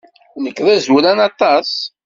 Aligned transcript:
Nekk 0.43 0.57
d 0.65 0.67
azuran 0.75 1.19
aṭas. 1.29 1.71